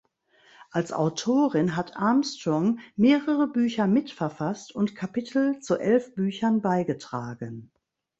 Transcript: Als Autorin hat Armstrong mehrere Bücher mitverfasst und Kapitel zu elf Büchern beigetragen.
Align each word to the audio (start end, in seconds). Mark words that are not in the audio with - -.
Als 0.71 0.93
Autorin 0.93 1.75
hat 1.75 1.95
Armstrong 1.95 2.79
mehrere 2.95 3.45
Bücher 3.45 3.85
mitverfasst 3.85 4.73
und 4.73 4.95
Kapitel 4.95 5.59
zu 5.59 5.77
elf 5.77 6.15
Büchern 6.15 6.59
beigetragen. 6.63 7.69